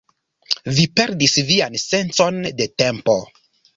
Vi 0.77 0.85
perdis 1.01 1.37
vian 1.49 1.77
sencon 1.85 2.41
de 2.63 2.69
tempo 2.85 3.19